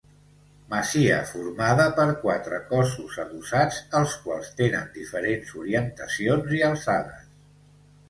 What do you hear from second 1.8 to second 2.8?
per quatre